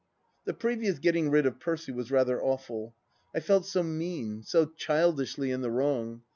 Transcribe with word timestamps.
The 0.45 0.55
previous 0.55 0.97
getting 0.97 1.29
rid 1.29 1.45
of 1.45 1.59
Percy 1.59 1.91
was 1.91 2.09
rather 2.09 2.41
awful. 2.41 2.95
I 3.35 3.39
felt 3.39 3.67
so 3.67 3.83
mean, 3.83 4.41
so 4.41 4.65
childishly 4.65 5.51
in 5.51 5.61
the 5.61 5.69
wrong. 5.69 6.23